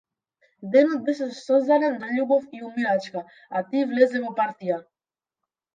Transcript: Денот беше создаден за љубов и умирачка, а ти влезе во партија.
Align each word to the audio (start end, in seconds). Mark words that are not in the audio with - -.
Денот 0.75 1.03
беше 1.09 1.27
создаден 1.41 1.99
за 2.01 2.11
љубов 2.17 2.49
и 2.59 2.65
умирачка, 2.71 3.25
а 3.55 3.65
ти 3.73 3.87
влезе 3.95 4.27
во 4.27 4.35
партија. 4.43 4.85